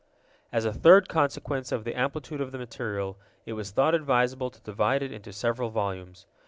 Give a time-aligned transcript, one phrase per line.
[0.51, 4.59] As a third consequence of the amplitude of the material, it was thought advisable to
[4.61, 6.25] divide it into several volumes.